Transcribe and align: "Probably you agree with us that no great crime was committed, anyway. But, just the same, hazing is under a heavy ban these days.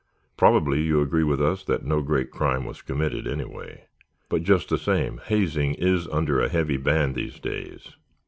"Probably 0.35 0.81
you 0.81 0.99
agree 0.99 1.23
with 1.23 1.39
us 1.39 1.63
that 1.65 1.85
no 1.85 2.01
great 2.01 2.31
crime 2.31 2.65
was 2.65 2.81
committed, 2.81 3.27
anyway. 3.27 3.83
But, 4.29 4.41
just 4.41 4.67
the 4.69 4.79
same, 4.79 5.19
hazing 5.25 5.75
is 5.75 6.07
under 6.07 6.39
a 6.41 6.49
heavy 6.49 6.77
ban 6.77 7.13
these 7.13 7.39
days. 7.39 7.95